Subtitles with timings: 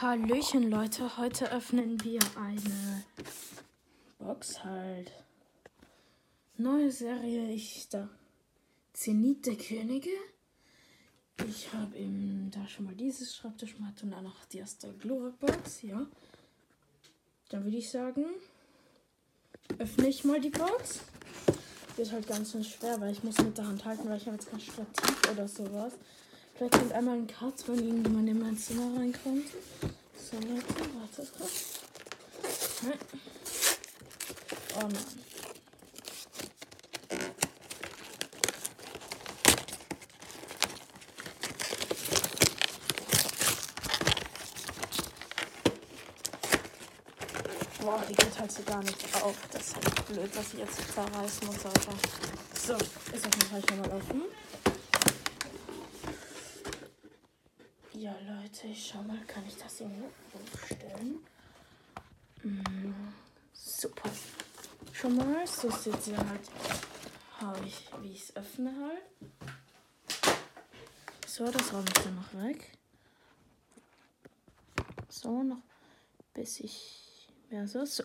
[0.00, 3.04] Hallöchen Leute, heute öffnen wir eine
[4.18, 5.12] Box halt.
[6.56, 8.08] Neue Serie, ich da.
[8.94, 10.08] Zenit der Könige.
[11.46, 16.06] Ich habe eben da schon mal dieses Schreibtischmatte und dann noch die erste Glory-Box, ja.
[17.50, 18.24] Dann würde ich sagen,
[19.76, 21.00] öffne ich mal die Box.
[21.96, 24.36] Wird halt ganz schön schwer, weil ich muss mit der Hand halten, weil ich habe
[24.36, 25.92] jetzt kein Stativ oder sowas.
[26.60, 29.46] Vielleicht kommt einmal ein Cut, wenn irgendjemand in mein Zimmer reinkommt.
[30.14, 31.80] So, Leute, wartet kurz.
[32.82, 32.98] Nein.
[34.76, 34.92] Oh nein.
[47.80, 49.34] Boah, die geht halt so gar nicht auf.
[49.50, 51.94] Das ist halt blöd, dass ich jetzt zerreißen muss, Alter.
[52.54, 54.24] So, ist auf jeden Fall schon mal offen.
[58.00, 59.90] Ja, Leute, ich schau mal, kann ich das hier
[60.32, 61.18] hochstellen?
[62.42, 62.94] Mm,
[63.52, 64.08] super.
[64.90, 66.40] Schon mal, so sieht sie halt,
[67.38, 69.02] habe ich, wie ich es öffne halt.
[71.26, 72.72] So, das räume ich dann noch weg.
[75.10, 75.60] So, noch
[76.32, 78.04] bis ich ja, so, so.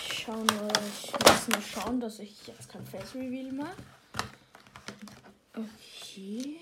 [0.00, 3.76] Ich schau nur, ich muss nur schauen, dass ich jetzt kein Face Reveal mache.
[5.54, 6.58] Okay.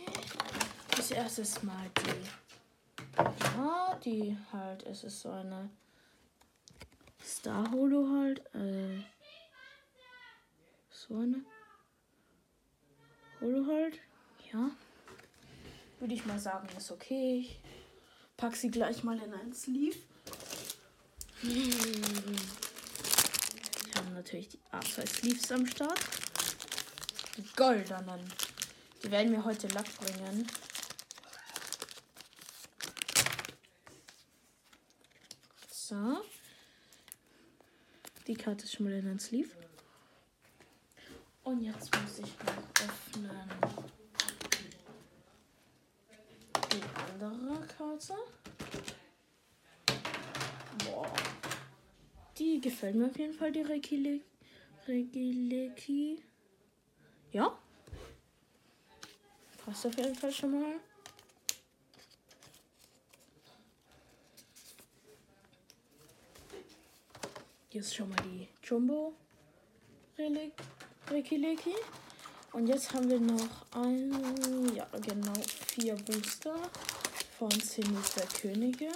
[1.04, 3.18] Als erstes mal die.
[3.18, 5.68] Ja, die halt, es ist so eine
[7.22, 8.38] Star Holo halt.
[8.54, 9.02] Äh,
[10.88, 11.44] so eine
[13.38, 14.00] Holo halt.
[14.50, 14.70] Ja.
[16.00, 17.40] Würde ich mal sagen, ist okay.
[17.40, 17.60] Ich
[18.38, 19.98] pack sie gleich mal in ein Sleeve.
[21.42, 21.76] Ich
[23.94, 26.00] habe natürlich die A2 Sleeves am Start.
[27.36, 28.32] Die goldenen.
[29.02, 30.48] Die werden mir heute Lack bringen.
[35.94, 36.24] So.
[38.26, 39.50] Die Karte ist schon mal in den Sleeve.
[41.44, 43.30] Und jetzt muss ich noch öffnen.
[46.72, 48.14] Die andere Karte.
[52.38, 54.20] Die gefällt mir auf jeden Fall, die Regile
[54.88, 56.20] Regileki.
[57.30, 57.56] Ja.
[59.64, 60.80] Passt auf jeden Fall schon mal.
[67.74, 69.14] Hier ist schon mal die Jumbo
[71.10, 71.74] Rekileki.
[72.52, 75.32] Und jetzt haben wir noch ein, ja genau,
[75.72, 76.54] vier Booster
[77.36, 78.90] von Zenith der Könige.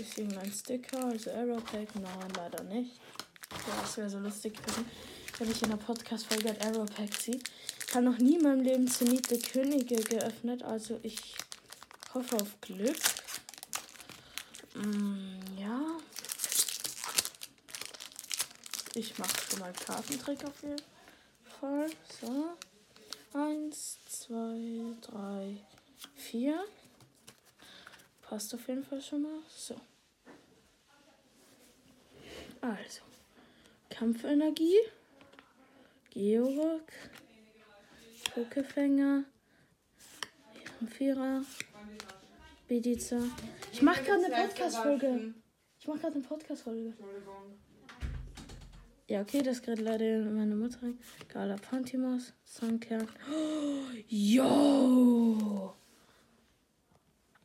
[0.00, 1.94] Ist irgendein Sticker, also Arrow Pack?
[1.96, 2.98] Nein, leider nicht.
[3.82, 4.54] Das wäre so lustig
[5.38, 7.40] wenn ich in der Podcast-Folge ein Pack ziehe.
[7.86, 11.34] Ich habe noch nie in meinem Leben Zenit der Könige geöffnet, also ich
[12.14, 12.96] hoffe auf Glück.
[14.74, 15.97] Mm, ja.
[18.94, 20.82] Ich mache schon mal Kartentrick auf jeden
[21.60, 21.90] Fall.
[22.20, 22.56] So.
[23.32, 25.56] Eins, zwei, drei,
[26.14, 26.64] vier.
[28.22, 29.40] Passt auf jeden Fall schon mal.
[29.48, 29.76] So.
[32.60, 33.02] Also.
[33.90, 34.78] Kampfenergie.
[36.10, 36.92] Georock.
[38.34, 39.24] Pokefänger.
[40.86, 41.44] Vierer.
[42.68, 43.20] Bediza.
[43.72, 45.34] Ich mache gerade eine Podcast-Folge.
[45.80, 46.94] Ich mache gerade eine Podcast-Folge.
[49.08, 50.92] Ja, okay, das gerade leider meine Mutter.
[51.28, 52.34] Gala Pantimos.
[52.44, 53.08] Sunkern.
[53.32, 55.74] Oh, yo!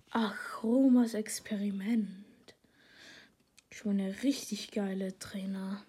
[0.10, 2.26] Aromas Experiment.
[3.72, 5.86] Schon eine richtig geile Trainer.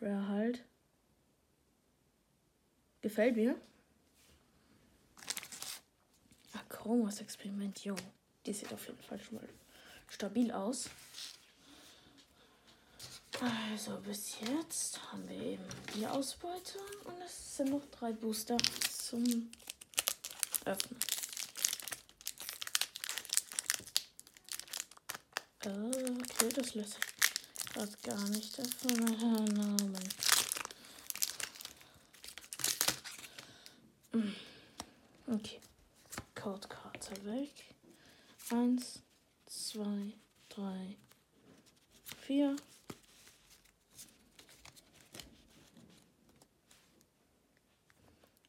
[0.00, 0.64] Rare halt.
[3.02, 3.54] Gefällt mir.
[6.54, 7.94] Aromas Experiment, yo.
[8.46, 9.48] Die sieht auf jeden Fall schon mal
[10.08, 10.88] stabil aus.
[13.40, 18.56] Also bis jetzt haben wir eben die Ausbeute und es sind noch drei Booster
[18.90, 19.50] zum
[20.64, 20.98] Öffnen.
[25.64, 27.04] Okay, das lässt sich
[27.72, 28.58] gerade gar nicht.
[28.88, 30.08] Namen.
[34.12, 34.34] Hm.
[35.26, 35.60] Okay.
[36.34, 37.52] Codekarte weg.
[38.50, 39.02] Eins,
[39.46, 40.14] zwei,
[40.48, 40.96] drei,
[42.26, 42.56] vier.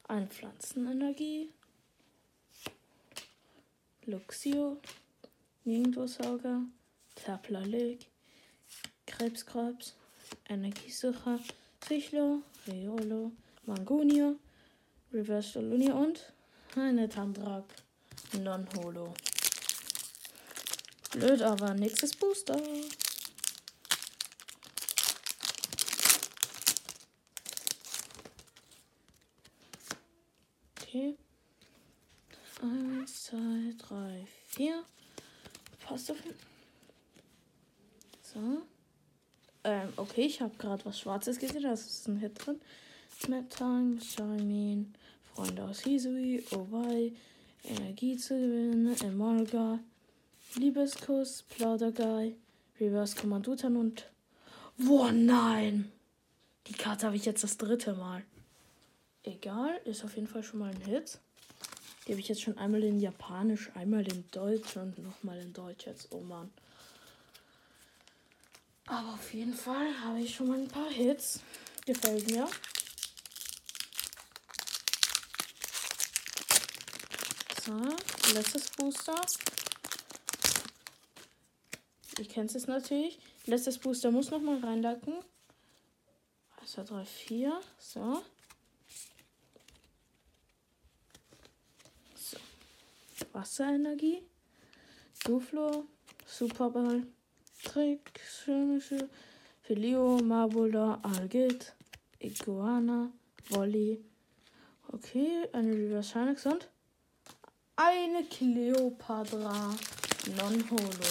[0.09, 1.51] Ein Pflanzenenergie.
[4.07, 4.81] Luxio.
[5.65, 6.63] Nirgendwo-Sauger.
[7.13, 8.07] Taplalik,
[9.05, 9.93] Krebskrebs,
[10.47, 11.39] Energiesucher,
[11.87, 13.33] Sichlo, Riolo,
[13.67, 14.37] Mangonio,
[15.13, 16.33] Reverse Lunia und
[16.75, 17.65] eine Tandrak
[18.33, 19.13] Non-Holo.
[21.11, 22.59] Blöd, aber nächstes Booster.
[30.89, 31.15] Okay.
[32.63, 34.83] Eins, zwei, drei, vier.
[35.85, 36.17] Passt auf.
[38.23, 38.63] So.
[39.63, 41.61] Ähm, okay, ich habe gerade was Schwarzes gesehen.
[41.61, 42.59] Das ist ein Hit drin.
[43.27, 44.95] Mettang, Shimin,
[45.31, 47.13] Freunde aus Hisui, Owai,
[47.65, 49.77] Energie zu gewinnen, Emolga,
[50.55, 52.35] Liebeskuss, Plauderguy,
[52.79, 54.09] Reverse Kommandutan und.
[54.79, 55.91] Boah, nein!
[56.65, 58.23] Die Karte habe ich jetzt das dritte Mal.
[59.23, 61.19] Egal, ist auf jeden Fall schon mal ein Hit.
[62.05, 65.85] Die habe ich jetzt schon einmal in Japanisch, einmal in Deutsch und nochmal in Deutsch
[65.85, 66.07] jetzt.
[66.11, 66.51] Oh Mann.
[68.87, 71.41] Aber auf jeden Fall habe ich schon mal ein paar Hits.
[71.85, 72.47] Gefällt mir.
[77.63, 79.21] So, letztes Booster.
[82.17, 83.19] Ich kenne es natürlich.
[83.45, 85.13] Letztes Booster muss noch mal reinlacken.
[86.59, 87.61] Also 3, 4.
[87.77, 88.13] So.
[88.13, 88.23] so.
[93.39, 94.21] Wasserenergie.
[95.23, 95.85] Duflo.
[96.25, 97.03] Superball.
[97.63, 98.19] Trick.
[98.19, 99.07] Schönische.
[99.61, 100.17] Filio.
[100.17, 100.99] Marbula.
[101.03, 101.73] Algit.
[102.19, 103.09] Iguana.
[103.49, 104.03] Volley.
[104.91, 106.67] Okay, eine Reverse Shinics und
[107.77, 109.73] eine Cleopatra
[110.35, 111.09] Non-Holo.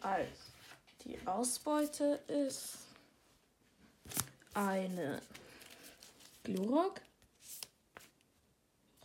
[0.00, 0.28] Also,
[1.04, 2.83] die Ausbeute ist
[4.54, 5.20] eine
[6.44, 7.00] Glurok,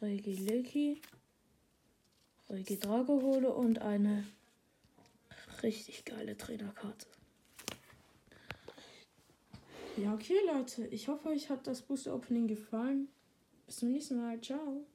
[0.01, 1.01] Regileki,
[2.50, 4.25] Regidragohole und eine
[5.62, 7.07] richtig geile Trainerkarte.
[9.98, 10.88] Ja, okay, Leute.
[10.88, 13.10] Ich hoffe, euch hat das Booster Opening gefallen.
[13.66, 14.40] Bis zum nächsten Mal.
[14.40, 14.86] Ciao.